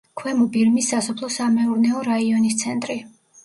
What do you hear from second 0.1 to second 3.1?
ქვემო ბირმის სასოფლო-სამეურნეო რაიონის ცენტრი.